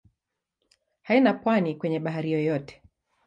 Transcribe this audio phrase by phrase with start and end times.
[1.01, 2.81] Haina pwani kwenye bahari yoyote.